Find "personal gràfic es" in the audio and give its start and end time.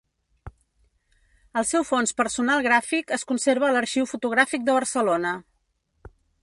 2.21-3.27